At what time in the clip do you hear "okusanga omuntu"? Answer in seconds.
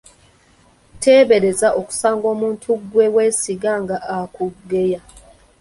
1.79-2.69